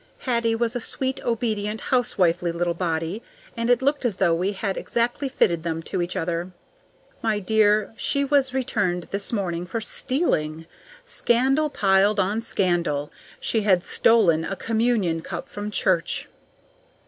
[0.25, 3.21] Hattie was a sweet, obedient, housewifely little body,
[3.55, 6.51] and it looked as though we had exactly fitted them to each other.
[7.21, 10.65] My dear, she was returned this morning for STEALING.
[11.05, 16.27] Scandal piled on scandal: SHE HAD STOLEN A COMMUNION CUP FROM CHURCH!